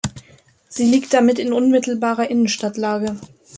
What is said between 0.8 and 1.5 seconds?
liegt damit